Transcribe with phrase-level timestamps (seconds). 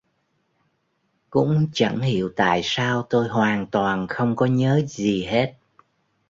[1.29, 5.53] Cũng chẳng hiểu tại sao tôi hoàn toàn không có nhớ gì hết